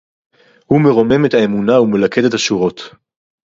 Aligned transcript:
הוּא 0.65 0.79
מְרוֹמֵם 0.81 1.25
אֶת 1.25 1.33
הָאֱמוּנָה 1.33 1.79
וּמְלַכֵּד 1.81 2.25
אֶת 2.25 2.33
הַשּׁוּרוֹת 2.33 2.81